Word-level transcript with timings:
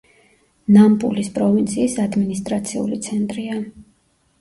ნამპულის 0.77 1.29
პროვინციის 1.37 2.01
ადმინისტრაციული 2.07 3.01
ცენტრია. 3.11 3.65